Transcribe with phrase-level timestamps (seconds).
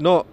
[0.00, 0.26] No,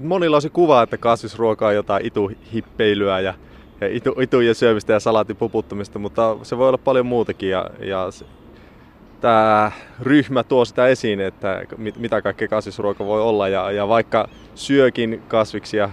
[0.00, 3.34] monilla on se kuva, että kasvisruoka on jotain ituhippeilyä ja,
[3.80, 7.50] ja itu, itujen syömistä ja salaatin puputtamista, mutta se voi olla paljon muutakin.
[7.50, 8.24] Ja, ja se,
[9.20, 13.48] tämä ryhmä tuo sitä esiin, että mit, mitä kaikkea kasvisruoka voi olla.
[13.48, 15.90] Ja, ja vaikka syökin kasviksia,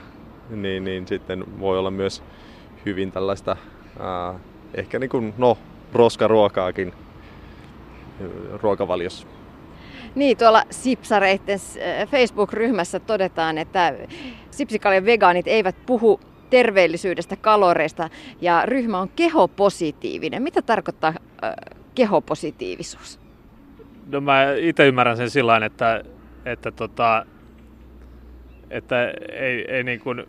[0.49, 2.23] niin, niin sitten voi olla myös
[2.85, 3.57] hyvin tällaista
[3.99, 4.39] ää,
[4.73, 5.57] ehkä niin kuin, no,
[5.93, 6.93] roskaruokaakin
[8.61, 9.27] ruokavaliossa.
[10.15, 11.59] Niin, tuolla Sipsareitten
[12.11, 13.93] Facebook-ryhmässä todetaan, että
[14.51, 18.09] sipsikaljan vegaanit eivät puhu terveellisyydestä, kaloreista
[18.41, 20.43] ja ryhmä on kehopositiivinen.
[20.43, 21.53] Mitä tarkoittaa äh,
[21.95, 23.19] kehopositiivisuus?
[24.11, 26.03] No mä itse ymmärrän sen sillä että,
[26.45, 27.25] että, tota,
[28.69, 30.23] että ei, ei niin kuin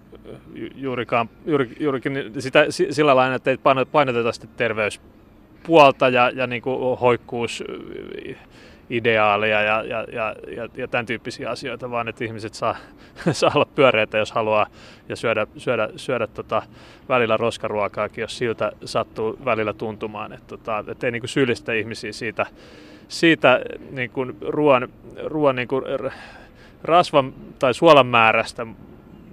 [0.74, 3.58] juurikaan, juuri, juurikin sitä, sillä lailla, että ei
[3.92, 7.64] painoteta sitä terveyspuolta ja, ja niin kuin hoikkuus
[8.90, 12.76] ideaaleja ja, ja, ja, ja, ja tämän tyyppisiä asioita, vaan että ihmiset saa,
[13.32, 14.66] saa olla pyöreitä, jos haluaa,
[15.08, 16.62] ja syödä, syödä, syödä tota,
[17.08, 20.32] välillä roskaruokaakin, jos siltä sattuu välillä tuntumaan.
[20.32, 22.46] Että tota, et ei niin kuin syyllistä ihmisiä siitä,
[23.08, 24.88] siitä niin kuin ruoan,
[25.24, 25.84] ruoan niin kuin
[26.82, 28.66] rasvan tai suolan määrästä,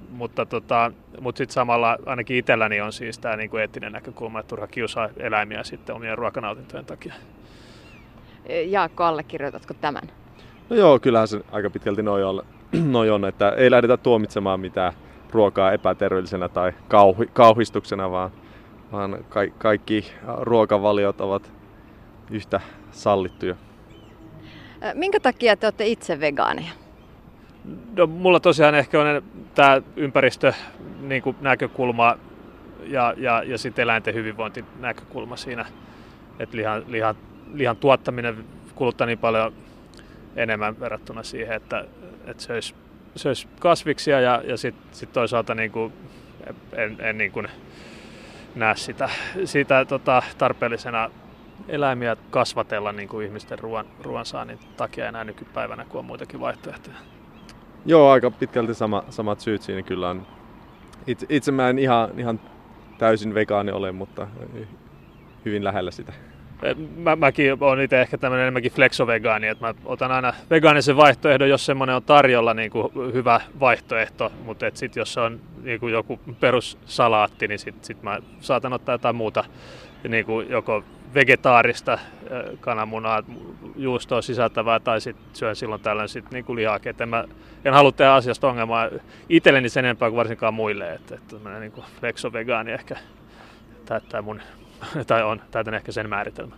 [0.09, 4.49] mutta, tota, mutta sitten samalla ainakin itselläni on siis tämä niin kuin eettinen näkökulma, että
[4.49, 7.13] turha kiusaa eläimiä sitten omien ruokanautintojen takia.
[8.65, 10.03] Jaakko, allekirjoitatko tämän?
[10.69, 12.43] No joo, kyllähän se aika pitkälti noin on,
[12.91, 14.93] noi on että ei lähdetä tuomitsemaan mitään
[15.31, 18.31] ruokaa epäterveellisenä tai kauhi, kauhistuksena, vaan,
[18.91, 21.51] vaan ka- kaikki ruokavaliot ovat
[22.31, 23.55] yhtä sallittuja.
[24.93, 26.71] Minkä takia te olette itse vegaaneja?
[27.95, 29.21] No, mulla tosiaan ehkä on
[29.55, 30.53] tämä ympäristö
[31.01, 32.17] niin kuin näkökulma
[32.83, 35.65] ja, ja, ja sitten eläinten hyvinvointinäkökulma siinä,
[36.39, 37.15] että lihan, lihan
[37.53, 38.45] lihan tuottaminen
[38.75, 39.53] kuluttaa niin paljon
[40.35, 41.85] enemmän verrattuna siihen, että,
[42.25, 42.75] että söisi,
[43.15, 45.93] söisi kasviksia ja, ja sitten sit toisaalta niin kuin
[46.73, 47.47] en, en niin kuin
[48.55, 49.09] näe sitä,
[49.45, 51.09] sitä tota, tarpeellisena
[51.67, 56.97] eläimiä kasvatella niin kuin ihmisten ruoan, ruoansaannin takia enää nykypäivänä, kun on muitakin vaihtoehtoja.
[57.85, 60.27] Joo, aika pitkälti sama, samat syyt siinä kyllä on.
[61.07, 62.39] Itse, itse mä en ihan, ihan
[62.97, 64.27] täysin vegaani ole, mutta
[65.45, 66.13] hyvin lähellä sitä
[66.97, 71.65] mä, mäkin olen itse ehkä tämmöinen enemmänkin flexovegaani, että mä otan aina vegaanisen vaihtoehdon, jos
[71.65, 77.47] semmoinen on tarjolla niin kuin hyvä vaihtoehto, mutta sitten jos on niin kuin joku perussalaatti,
[77.47, 79.43] niin sitten sit mä saatan ottaa jotain muuta,
[80.07, 81.99] niin kuin joko vegetaarista
[82.59, 83.23] kananmunaa,
[83.75, 86.95] juustoa sisältävää tai sitten syön silloin tällöin sit niin kuin lihaakin.
[86.99, 87.23] En, mä,
[87.65, 88.89] en halua tehdä asiasta ongelmaa
[89.29, 92.95] itselleni sen enempää kuin varsinkaan muille, että, että niin flexovegaani ehkä
[93.85, 94.41] täyttää mun
[95.07, 96.55] tai on, täytän ehkä sen määritelmä.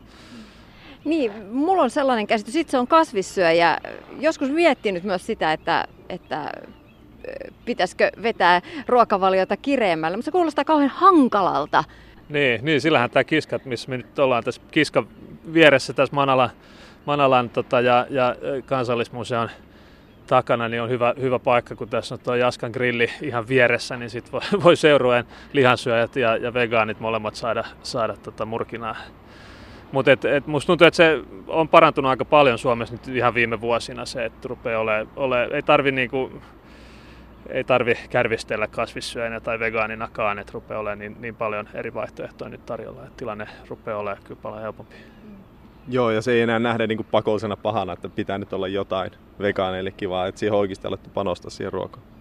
[1.06, 3.78] Niin, mulla on sellainen käsitys, itse on kasvissyöjä.
[4.20, 6.52] Joskus miettinyt myös sitä, että, että
[7.66, 11.84] pitäisikö vetää ruokavaliota kireemmällä, mutta se kuulostaa kauhean hankalalta.
[12.30, 15.04] Niin, niin sillähän tämä kiska, missä me nyt ollaan tässä kiska
[15.54, 16.50] vieressä tässä Manalan,
[17.06, 18.36] Manalan tota, ja, ja
[18.66, 19.50] kansallismuseon
[20.30, 24.10] takana, niin on hyvä, hyvä paikka, kun tässä on tuo Jaskan grilli ihan vieressä, niin
[24.10, 28.96] sitten voi, voi seurueen lihansyöjät ja, ja vegaanit molemmat saada, saada tota murkinaa.
[29.92, 33.62] Mutta et, et musta tuntuu, että se on parantunut aika paljon Suomessa nyt ihan viime
[33.62, 36.32] vuosina se, että rupeaa ole, ole ei tarvi niinku,
[37.50, 42.66] ei tarvi kärvistellä kasvissyöjänä tai vegaaninakaan, että rupeaa olemaan niin, niin paljon eri vaihtoehtoja nyt
[42.66, 44.96] tarjolla, että tilanne rupeaa olemaan kyllä paljon helpompi.
[45.92, 49.92] Joo, ja se ei enää nähdä niin pakollisena pahana, että pitää nyt olla jotain vegaaneille
[49.92, 52.19] kivaa, että siihen oikeasti alettu panostaa siihen ruokaan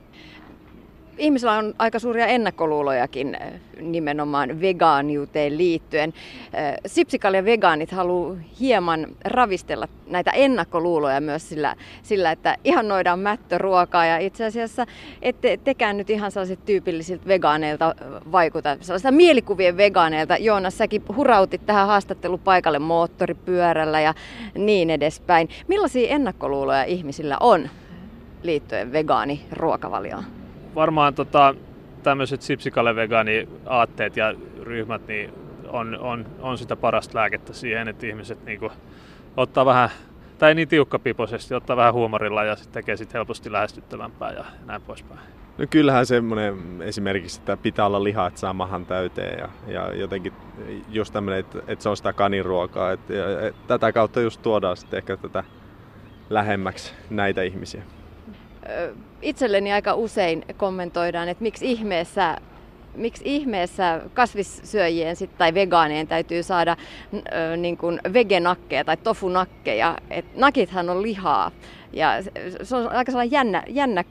[1.19, 6.15] ihmisillä on aika suuria ennakkoluulojakin eh, nimenomaan vegaaniuteen liittyen.
[6.53, 14.19] Eh, Sipsikalja vegaanit haluaa hieman ravistella näitä ennakkoluuloja myös sillä, sillä että ihannoidaan mättöruokaa ja
[14.19, 14.87] itse asiassa
[15.23, 17.95] ette tekään nyt ihan sellaiset tyypillisiltä vegaaneilta
[18.33, 20.37] vaikuta, sellaista mielikuvien vegaaneilta.
[20.37, 24.15] Joonas, säkin hurautit tähän haastattelupaikalle moottoripyörällä ja
[24.55, 25.49] niin edespäin.
[25.69, 27.69] Millaisia ennakkoluuloja ihmisillä on
[28.43, 30.38] liittyen vegaaniruokavalioon?
[30.79, 31.55] Varmaan tota,
[32.03, 35.33] tämmöiset sipsikalle vegaani aatteet ja ryhmät niin
[35.69, 38.73] on, on, on sitä parasta lääkettä siihen, että ihmiset niinku
[39.37, 39.91] ottaa vähän,
[40.39, 45.21] tai niin tiukkapipoisesti, ottaa vähän huumorilla ja sitten tekee sit helposti lähestyttävämpää ja näin poispäin.
[45.59, 50.33] No kyllähän semmoinen esimerkiksi, että pitää olla lihaa, että saa mahan täyteen ja, ja jotenkin
[50.89, 52.93] just tämmöinen, että, että se on sitä kaniruokaa.
[52.93, 55.45] Että, ja, että tätä kautta just tuodaan sitten ehkä tätä
[56.31, 57.83] lähemmäksi näitä ihmisiä
[59.23, 62.37] itselleni aika usein kommentoidaan, että miksi ihmeessä
[62.99, 66.77] miksi ihmeessä kasvissyöjien sit, tai vegaanien täytyy saada
[67.15, 69.99] ö, niin kuin vegenakkeja tai tofunakkeja.
[70.11, 71.51] Et nakithan on lihaa.
[71.93, 72.11] Ja
[72.63, 74.05] se on aika sellainen jännä, jännä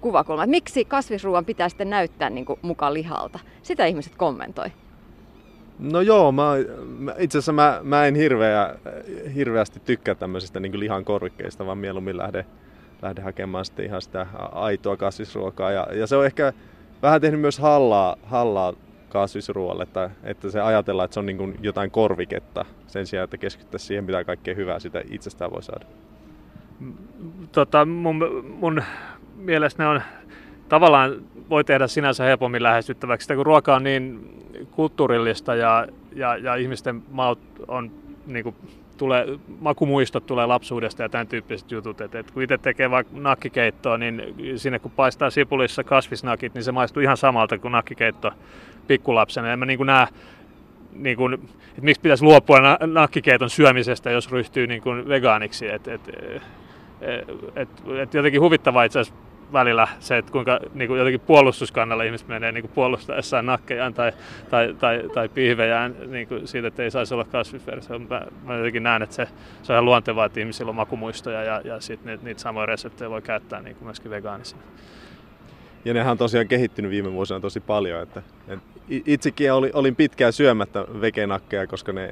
[0.00, 3.38] kuvakulma, että miksi kasvisruoan pitää sitten näyttää niin kuin mukaan lihalta.
[3.62, 4.72] Sitä ihmiset kommentoi.
[5.78, 6.42] No joo, mä,
[6.98, 8.74] mä, itse asiassa mä, mä en hirveä,
[9.34, 12.46] hirveästi tykkää tämmöisistä niin lihan korvikkeista, vaan mieluummin lähde,
[13.02, 15.70] lähde hakemaan sitten ihan sitä aitoa kasvisruokaa.
[15.70, 16.52] Ja, ja se on ehkä
[17.02, 18.72] vähän tehnyt myös hallaa, hallaa
[19.08, 23.38] kasvisruoalle, että, että se ajatellaan, että se on niin kuin jotain korviketta sen sijaan, että
[23.38, 25.86] keskittäisiin siihen, mitä kaikkea hyvää sitä itsestään voi saada.
[27.52, 28.82] Tota, mun, mun
[29.36, 30.02] mielestä ne on
[30.68, 34.34] tavallaan voi tehdä sinänsä helpommin lähestyttäväksi, sitä kun ruoka on niin
[34.70, 37.90] kulttuurillista ja, ja, ja ihmisten maut on
[38.26, 38.56] niin kuin,
[38.98, 39.26] tulee,
[39.60, 42.00] makumuistot tulee lapsuudesta ja tämän tyyppiset jutut.
[42.00, 46.72] Et, et kun itse tekee vaikka nakkikeittoa, niin sinne kun paistaa sipulissa kasvisnakit, niin se
[46.72, 48.30] maistuu ihan samalta kuin nakkikeitto
[48.86, 49.52] pikkulapsena.
[49.52, 50.06] En mä niin näe,
[50.92, 55.68] niin kuin, että miksi pitäisi luopua na- nakkikeiton syömisestä, jos ryhtyy niin kuin vegaaniksi.
[55.68, 57.68] Et, et, et, et,
[57.98, 62.52] et jotenkin huvittavaa itse asiassa välillä se, että kuinka niin kuin jotenkin puolustuskannalla ihmiset menee
[62.52, 64.12] niin kuin puolustaessaan nakkejaan tai,
[64.50, 67.98] tai, tai, tai pihvejään niin kuin siitä, että ei saisi olla kasvisversio.
[67.98, 69.28] Mä, mä jotenkin näen, että se,
[69.62, 73.10] se on ihan luontevaa, että ihmisillä on makumuistoja ja, ja sitten niitä, niitä samoja reseptejä
[73.10, 74.62] voi käyttää niin kuin myöskin vegaanisina.
[75.84, 78.02] Ja nehän on tosiaan kehittynyt viime vuosina tosi paljon.
[78.02, 82.10] Että, että itsekin olin, olin pitkään syömättä vegenakkeja, koska ne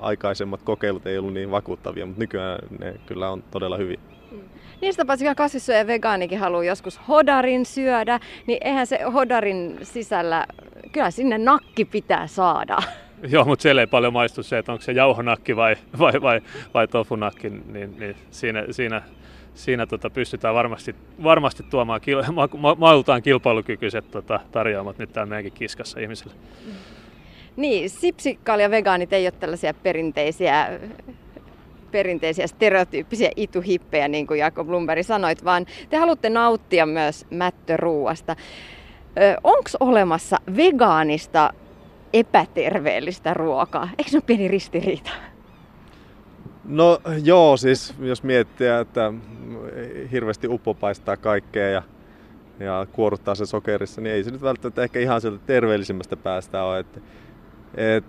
[0.00, 3.98] aikaisemmat kokeilut ei ollut niin vakuuttavia, mutta nykyään ne kyllä on todella hyviä.
[4.80, 10.46] Niistä paitsi kasvissyöjä vegaanikin haluaa joskus hodarin syödä, niin eihän se hodarin sisällä,
[10.92, 12.78] kyllä sinne nakki pitää saada.
[13.32, 16.40] Joo, mutta siellä ei paljon maistu se, että onko se jauhonakki vai, vai, vai,
[16.74, 19.02] vai tofunakki, niin, niin siinä, siinä,
[19.54, 25.30] siinä tota pystytään varmasti, varmasti tuomaan kil, ma, ma, mailtaan kilpailukykyiset tota, tarjoamat nyt täällä
[25.30, 26.34] meidänkin kiskassa ihmisille.
[27.56, 30.80] Niin, sipsikkaali ja vegaanit ei ole tällaisia perinteisiä
[31.94, 38.36] perinteisiä stereotyyppisiä ituhippejä, niin kuin Jakob Blumberg sanoit, vaan te haluatte nauttia myös mättöruuasta.
[39.44, 41.52] Onko olemassa vegaanista
[42.12, 43.88] epäterveellistä ruokaa?
[43.98, 45.10] Eikö se ole pieni ristiriita?
[46.64, 49.12] No joo, siis jos miettii, että
[50.12, 51.82] hirveästi uppopaistaa kaikkea ja,
[52.60, 56.78] ja kuoruttaa se sokerissa, niin ei se nyt välttämättä ehkä ihan sieltä terveellisimmästä päästä ole.
[56.78, 57.00] Että,
[57.74, 58.04] et,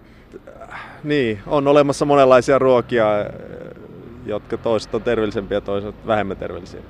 [1.03, 3.05] niin, on olemassa monenlaisia ruokia,
[4.25, 6.81] jotka toiset on terveellisempiä ja toiset vähemmän terveellisiä.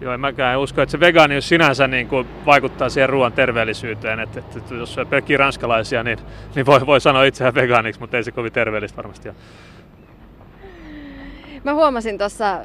[0.00, 4.20] Joo, en mäkään usko, että se vegaanius sinänsä niin kuin vaikuttaa siihen ruoan terveellisyyteen.
[4.20, 6.18] Että, että, että jos on pelkkiä ranskalaisia, niin,
[6.54, 9.36] niin voi, voi sanoa itseään vegaaniksi, mutta ei se kovin terveellistä varmasti ole.
[11.64, 12.60] Mä huomasin tuossa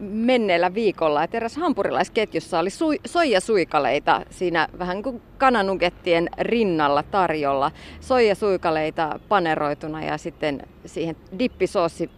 [0.00, 7.70] menneellä viikolla, että eräs hampurilaisketjussa oli su- soijasuikaleita siinä vähän kuin kananukettien rinnalla tarjolla.
[8.00, 12.10] Soijasuikaleita paneroituna ja sitten siihen dippisoossi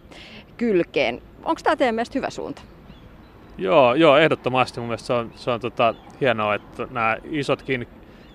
[0.61, 1.21] kylkeen.
[1.43, 2.61] Onko tämä teidän mielestä hyvä suunta?
[3.57, 4.79] Joo, joo ehdottomasti.
[4.79, 7.87] Mun mielestä se on, se on tota, hienoa, että nämä isotkin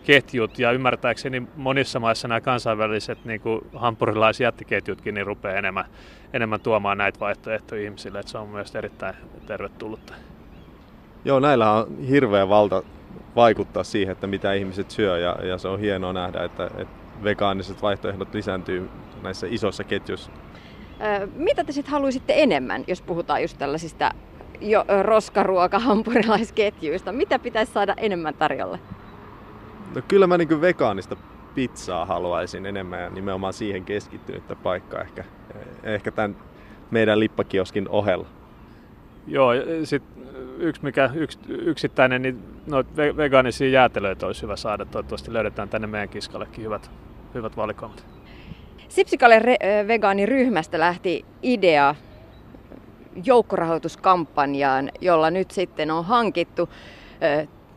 [0.05, 5.84] ketjut ja ymmärtääkseni monissa maissa nämä kansainväliset niin kuin hampurilaisjättiketjutkin niin rupeaa enemmän,
[6.32, 8.19] enemmän tuomaan näitä vaihtoehtoja ihmisille.
[8.19, 9.14] Että se on myös erittäin
[9.46, 10.14] tervetullutta.
[11.25, 12.82] Joo, näillä on hirveä valta
[13.37, 17.82] vaikuttaa siihen, että mitä ihmiset syö ja, ja se on hienoa nähdä, että, että vegaaniset
[17.82, 18.88] vaihtoehdot lisääntyy
[19.22, 20.31] näissä isoissa ketjuissa.
[21.34, 24.10] Mitä te sitten haluaisitte enemmän, jos puhutaan just tällaisista
[24.60, 27.12] jo roskaruoka-hampurilaisketjuista?
[27.12, 28.78] Mitä pitäisi saada enemmän tarjolle?
[29.94, 31.17] No kyllä mä niin vegaanista
[31.55, 35.24] pizzaa haluaisin enemmän ja nimenomaan siihen keskittynyttä paikkaa ehkä,
[35.82, 36.36] ehkä tämän
[36.91, 38.26] meidän lippakioskin ohella.
[39.26, 39.50] Joo,
[39.84, 40.24] sitten
[40.58, 44.84] yksi mikä yks, yksittäinen, niin noita vegaanisia jäätelöitä olisi hyvä saada.
[44.84, 46.91] Toivottavasti löydetään tänne meidän kiskallekin hyvät,
[47.34, 48.16] hyvät valikoimat.
[48.88, 49.43] Sipsikalle
[49.88, 51.94] vegaaniryhmästä lähti idea
[53.24, 56.69] joukkorahoituskampanjaan, jolla nyt sitten on hankittu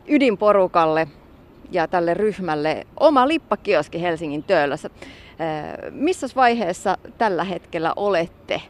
[0.07, 1.07] ydinporukalle
[1.71, 4.89] ja tälle ryhmälle oma lippakioski Helsingin Töölössä.
[5.91, 8.61] Missä vaiheessa tällä hetkellä olette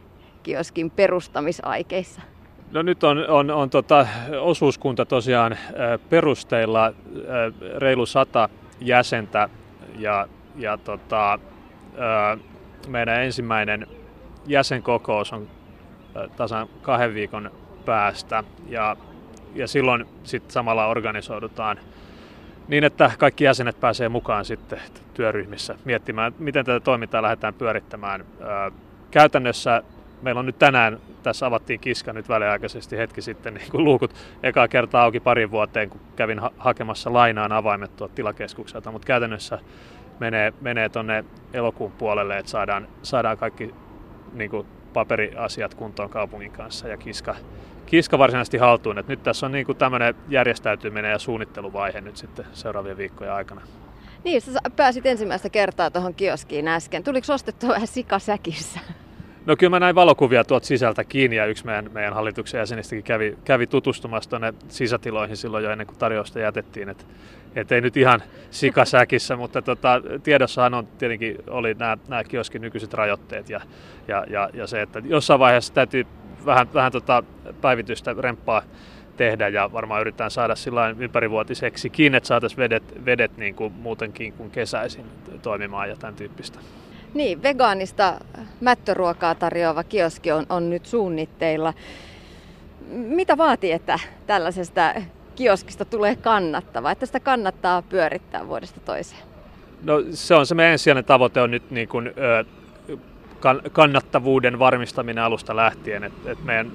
[0.42, 2.22] kioskin perustamisaikeissa?
[2.70, 4.06] No nyt on, on, on tota,
[4.40, 5.56] osuuskunta tosiaan
[6.10, 6.92] perusteilla
[7.76, 8.48] reilu sata
[8.80, 9.48] jäsentä
[9.98, 11.38] ja, ja tota,
[12.88, 13.86] meidän ensimmäinen
[14.46, 15.48] jäsenkokous on
[16.36, 17.50] tasan kahden viikon
[17.84, 18.96] päästä ja,
[19.54, 21.78] ja silloin sitten samalla organisoidutaan
[22.68, 24.80] niin, että kaikki jäsenet pääsee mukaan sitten
[25.14, 28.24] työryhmissä miettimään, miten tätä toimintaa lähdetään pyörittämään.
[29.10, 29.82] Käytännössä
[30.22, 34.68] meillä on nyt tänään, tässä avattiin kiska nyt väliaikaisesti hetki sitten, niin kuin luukut ekaa
[34.68, 39.58] kertaa auki parin vuoteen, kun kävin ha- hakemassa lainaan avaimet tuolta tilakeskukselta, mutta käytännössä
[40.20, 43.74] menee, menee tuonne elokuun puolelle, että saadaan, saadaan kaikki
[44.32, 47.36] niin kuin paperiasiat kuntoon kaupungin kanssa ja kiska,
[47.86, 48.98] kiska varsinaisesti haltuun.
[48.98, 53.60] Et nyt tässä on niin tämmöinen järjestäytyminen ja suunnitteluvaihe nyt sitten seuraavien viikkojen aikana.
[54.24, 57.04] Niin, sä pääsit ensimmäistä kertaa tuohon kioskiin äsken.
[57.04, 58.80] Tuliko ostettua vähän sikasäkissä?
[59.46, 63.38] No kyllä mä näin valokuvia tuot sisältä kiinni ja yksi meidän, meidän hallituksen jäsenistäkin kävi,
[63.44, 66.88] kävi tutustumassa tuonne sisätiloihin silloin jo ennen kuin tarjousta jätettiin.
[66.88, 67.06] Et,
[67.56, 72.94] et ei nyt ihan sikasäkissä, mutta tota, tiedossahan on tietenkin oli nämä, nämä kioskin nykyiset
[72.94, 73.60] rajoitteet ja,
[74.08, 76.06] ja, ja, ja, se, että jossain vaiheessa täytyy
[76.46, 77.22] vähän, vähän tota
[77.60, 78.62] päivitystä remppaa
[79.16, 84.50] tehdä ja varmaan yritetään saada sillä ympärivuotiseksikin, että saataisiin vedet, vedet niin kuin muutenkin kuin
[84.50, 85.04] kesäisin
[85.42, 86.58] toimimaan ja tämän tyyppistä.
[87.14, 88.20] Niin, vegaanista
[88.60, 91.74] mättöruokaa tarjoava kioski on, on nyt suunnitteilla.
[92.90, 94.94] Mitä vaatii, että tällaisesta
[95.40, 99.22] kioskista tulee kannattava, että sitä kannattaa pyörittää vuodesta toiseen?
[99.82, 102.10] No se on se meidän ensisijainen tavoite on nyt niin kuin,
[103.72, 106.04] kannattavuuden varmistaminen alusta lähtien.
[106.04, 106.72] Et, et meidän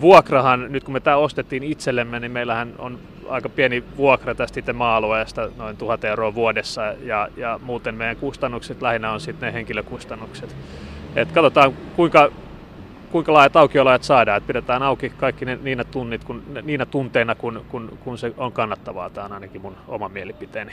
[0.00, 4.72] vuokrahan, nyt kun me tämä ostettiin itsellemme, niin meillähän on aika pieni vuokra tästä itse
[4.72, 10.56] maa-alueesta, noin 1000 euroa vuodessa, ja, ja muuten meidän kustannukset lähinnä on sitten ne henkilökustannukset.
[11.16, 12.32] Et katsotaan, kuinka,
[13.12, 17.64] kuinka laajat aukiolajat saadaan, että pidetään auki kaikki ne, niinä, tunnit, kun, niinä tunteina, kun,
[17.68, 19.10] kun, kun se on kannattavaa.
[19.10, 20.72] Tämä on ainakin mun oma mielipiteeni.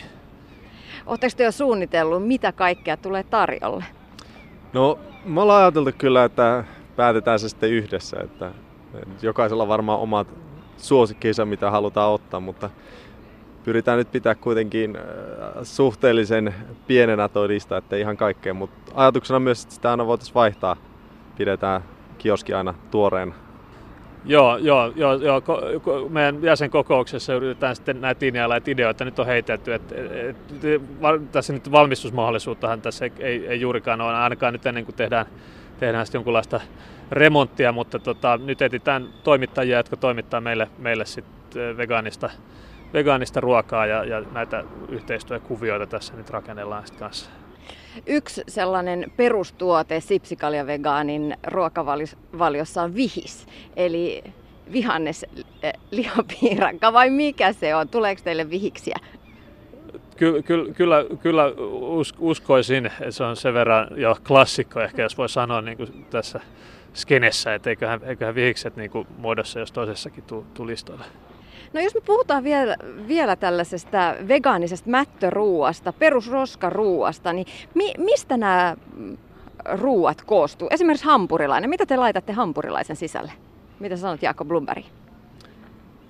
[1.06, 3.86] Oletteko te jo suunnitellut, mitä kaikkea tulee tarjolle?
[4.74, 6.64] No, me ollaan ajateltu kyllä, että
[6.96, 8.52] päätetään se sitten yhdessä, että
[9.22, 10.28] jokaisella on varmaan omat
[10.78, 12.70] suosikkinsa, mitä halutaan ottaa, mutta
[13.64, 15.04] pyritään nyt pitää kuitenkin äh,
[15.64, 16.56] suhteellisen
[16.88, 20.76] pienenä toi lista, että ihan kaikkea, mutta ajatuksena myös, että sitä aina voitaisiin vaihtaa.
[21.38, 21.82] Pidetään
[22.20, 23.34] kioski aina tuoreena.
[24.26, 25.42] Joo, joo, joo, joo.
[26.10, 29.74] Meidän jäsenkokouksessa yritetään sitten näitä linjailla, ideoita nyt on heitetty.
[29.74, 30.12] Et, et,
[30.64, 35.26] et, tässä nyt valmistusmahdollisuuttahan tässä ei, ei, ei juurikaan ole, ainakaan nyt ennen kuin tehdään,
[35.80, 36.62] tehdään sitten jonkunlaista
[37.12, 41.26] remonttia, mutta tota, nyt etsitään toimittajia, jotka toimittaa meille, meille sit
[41.78, 42.30] vegaanista,
[42.94, 47.39] vegaanista ruokaa ja, ja näitä yhteistyökuvioita tässä nyt rakennellaan sitten kanssa.
[48.06, 54.24] Yksi sellainen perustuote Sipsikalja vegaanin ruokavaliossa on vihis, eli
[54.72, 55.26] vihannes
[55.92, 57.90] lihapiirakka vai mikä se on?
[57.90, 58.98] Tuleeko teille vihiksiä?
[60.18, 61.44] Ky- ky- kyllä, kyllä
[62.20, 66.40] uskoisin, että se on sen verran jo klassikko ehkä, jos voi sanoa niin kuin tässä
[66.94, 70.24] skenessä, että eiköhän, eiköhän vihikset niin kuin muodossa jos toisessakin
[70.54, 71.06] tulistoille.
[71.74, 72.76] No jos me puhutaan vielä,
[73.08, 78.78] vielä tällaisesta vegaanisesta mättöruuasta, perusroskaruuasta, niin mi, mistä nämä
[79.66, 80.68] ruuat koostuu?
[80.72, 81.70] Esimerkiksi hampurilainen.
[81.70, 83.32] Mitä te laitatte hampurilaisen sisälle?
[83.80, 84.86] Mitä sanot Jaakko Blumberg?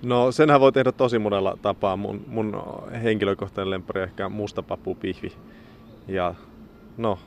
[0.01, 1.97] No senhän voi tehdä tosi monella tapaa.
[1.97, 2.63] Mun, mun
[3.03, 4.63] henkilökohtainen lempari ehkä musta
[4.99, 5.33] pihvi.
[6.07, 6.35] Ja
[6.97, 7.19] no,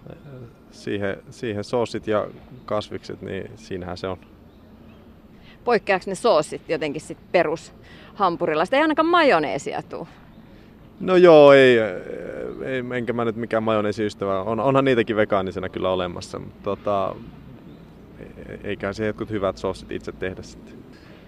[0.71, 2.27] siihen, siihen soosit ja
[2.65, 4.19] kasvikset, niin siinähän se on.
[5.65, 7.73] Poikkeaako ne soosit jotenkin sit perus
[8.15, 8.77] hampurilaista?
[8.77, 10.09] Ei ainakaan majoneesia tuu.
[11.01, 11.79] No joo, ei,
[12.65, 14.43] ei enkä mä nyt mikään majoneesiystävä.
[14.43, 17.15] On, onhan niitäkin vegaanisena kyllä olemassa, mutta tota,
[18.19, 18.25] e,
[18.65, 20.75] eikä se jotkut hyvät soosit itse tehdä sitten.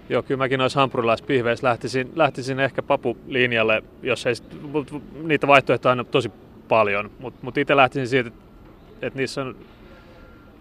[0.08, 4.34] Joo, kyllä mäkin noissa hampurilaispihveissä lähtisin, lähtisin ehkä papulinjalle, jos ei,
[5.22, 6.32] niitä vaihtoehtoja on tosi
[6.68, 8.44] paljon, mutta mut itse lähtisin siitä, että
[9.06, 9.56] että niissä on,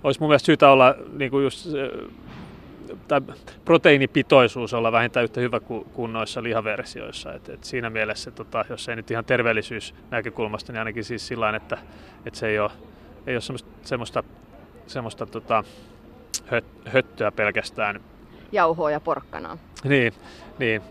[0.03, 1.67] olisi mun mielestä syytä olla niin kuin just,
[3.07, 3.21] tai
[3.65, 7.33] proteiinipitoisuus olla vähintään yhtä hyvä kuin, kuin noissa lihaversioissa.
[7.33, 11.55] Et, et siinä mielessä, tota, jos ei nyt ihan terveellisyys näkökulmasta, niin ainakin siis sillä
[11.55, 11.77] että,
[12.25, 12.71] että se ei ole,
[13.27, 14.23] ei ole semmoista, semmoista,
[14.87, 15.63] semmoista tota,
[16.45, 18.01] höt, höttöä pelkästään.
[18.51, 19.57] Jauhoa ja porkkanaa.
[19.83, 20.13] Niin,
[20.59, 20.81] niin.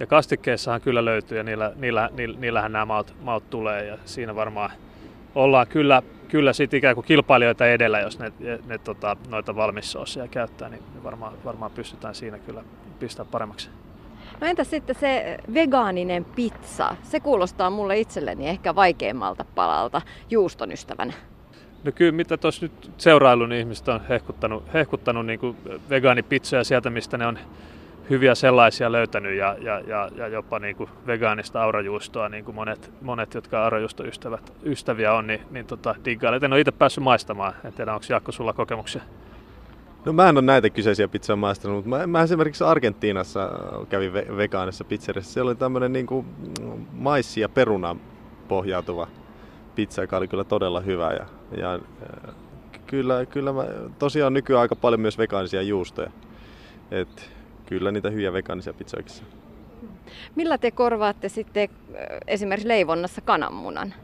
[0.00, 4.70] Ja kastikkeessahan kyllä löytyy ja niillä, niillä, niillähän nämä maut, maut tulee ja siinä varmaan
[5.34, 6.02] ollaan kyllä
[6.34, 8.32] kyllä sit ikään kuin kilpailijoita edellä, jos ne,
[8.66, 12.64] ne, tota, noita valmissoosia käyttää, niin varmaan, varmaan pystytään siinä kyllä
[12.98, 13.68] pistämään paremmaksi.
[14.40, 16.96] No entä sitten se vegaaninen pizza?
[17.02, 21.12] Se kuulostaa mulle itselleni ehkä vaikeimmalta palalta juuston ystävänä.
[21.84, 25.56] No kyllä, mitä tuossa nyt seurailun niin ihmiset on hehkuttanut, hehkuttanut niin
[25.90, 27.38] vegaanipizzoja sieltä, mistä ne on
[28.10, 32.92] hyviä sellaisia löytänyt ja, ja, ja, ja jopa niin kuin vegaanista aurajuustoa, niin kuin monet,
[33.02, 36.44] monet jotka aurajuustoystävät ystäviä on, niin, niin tota, diggailen.
[36.44, 37.54] En ole itse päässyt maistamaan.
[37.64, 39.02] En tiedä, onko Jaakko sulla kokemuksia?
[40.04, 43.50] No mä en ole näitä kyseisiä pizzoja maistanut, mutta mä, mä esimerkiksi Argentiinassa
[43.88, 45.32] kävin ve- vegaanissa pizzeriassa.
[45.32, 46.26] Siellä oli tämmöinen niin kuin
[46.92, 47.96] maissi ja peruna
[48.48, 49.08] pohjautuva
[49.74, 51.12] pizza, joka oli kyllä todella hyvä.
[51.12, 51.78] Ja, ja
[52.86, 53.64] kyllä, kyllä mä,
[53.98, 56.10] tosiaan nykyään aika paljon myös vegaanisia juustoja.
[56.90, 57.30] Et
[57.66, 59.04] kyllä niitä hyviä vegaanisia pizzoja.
[60.34, 61.68] Millä te korvaatte sitten
[62.26, 63.94] esimerkiksi leivonnassa kananmunan?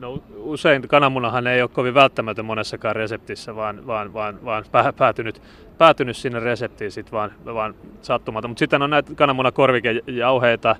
[0.00, 4.64] No, usein kananmunahan ei ole kovin välttämätön monessakaan reseptissä, vaan, vaan, vaan, vaan
[4.96, 5.42] päätynyt,
[5.78, 8.48] päätynyt sinne reseptiin sit vaan, vaan sattumalta.
[8.48, 10.76] Mutta sitten on näitä kananmunakorvikejauheita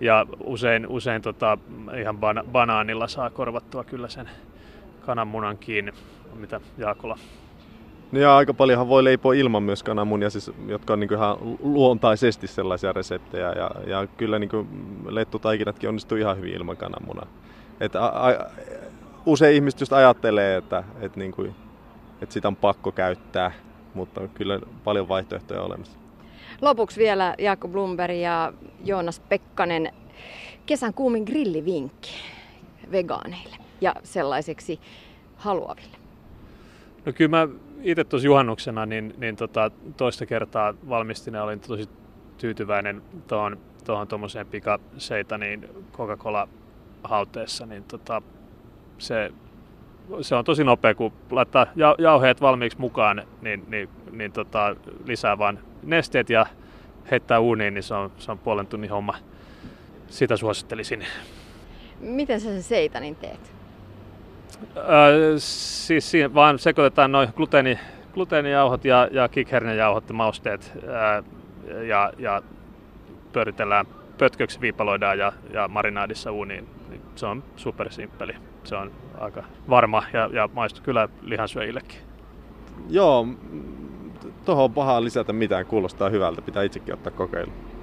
[0.00, 1.58] ja usein, usein tota,
[2.00, 4.30] ihan bana- banaanilla saa korvattua kyllä sen
[5.06, 5.92] kananmunan kiinni,
[6.34, 7.18] mitä Jaakola
[8.14, 12.46] No ja aika paljonhan voi leipoa ilman myös kananmunia, siis, jotka on niin ihan luontaisesti
[12.46, 13.52] sellaisia reseptejä.
[13.52, 14.50] Ja, ja kyllä niin
[15.08, 17.26] lettutaikinatkin onnistuu ihan hyvin ilman kananmunaa.
[17.80, 18.50] Että a, a,
[19.26, 21.54] usein ihmiset just ajattelee, että, että, niin kuin,
[22.22, 23.52] että sitä on pakko käyttää,
[23.94, 25.98] mutta on kyllä paljon vaihtoehtoja olemassa.
[26.62, 28.52] Lopuksi vielä Jaakko Blumberg ja
[28.84, 29.92] Joonas Pekkanen.
[30.66, 32.10] Kesän kuumin grillivinkki
[32.92, 34.80] vegaaneille ja sellaiseksi
[35.36, 35.96] haluaville.
[37.06, 37.48] No kyllä mä
[37.84, 41.88] itse tuossa juhannuksena niin, niin tota, toista kertaa valmistin ja olin tosi
[42.38, 46.48] tyytyväinen tuohon tuohon tuommoiseen pikaseitaniin Coca-Cola
[47.04, 48.22] hauteessa, niin tota,
[48.98, 49.32] se,
[50.20, 54.76] se on tosi nopea, kun laittaa ja, jauheet valmiiksi mukaan, niin, niin, niin tota,
[55.06, 56.46] lisää vaan nesteet ja
[57.10, 59.16] heittää uuniin, niin se on, se on puolen tunnin homma.
[60.08, 61.06] Sitä suosittelisin.
[62.00, 63.53] Miten sä sen seitanin teet?
[64.76, 67.78] Öö, siis siinä vaan sekoitetaan noin gluteeni,
[68.14, 71.22] gluteenijauhot ja, ja kikhernejauhot ja mausteet ää,
[71.86, 72.42] ja, ja
[73.32, 73.86] pyöritellään
[74.18, 76.68] pötköksi, viipaloidaan ja, ja marinaadissa uuniin.
[76.88, 78.32] Niin se on supersimppeli.
[78.64, 81.98] Se on aika varma ja, ja maistu kyllä lihansyöjillekin.
[82.88, 83.26] Joo,
[84.44, 87.52] tuohon on pahaa lisätä mitään, kuulostaa hyvältä, pitää itsekin ottaa kokeilu.